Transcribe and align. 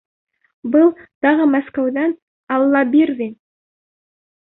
Был 0.75 0.89
тағы 1.27 1.47
Мәскәүҙән, 1.53 2.19
Аллабирҙин. 2.59 3.41